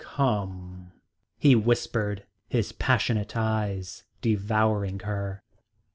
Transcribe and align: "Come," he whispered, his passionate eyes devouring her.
"Come," 0.03 0.93
he 1.37 1.53
whispered, 1.55 2.25
his 2.49 2.71
passionate 2.71 3.37
eyes 3.37 4.03
devouring 4.19 5.01
her. 5.01 5.43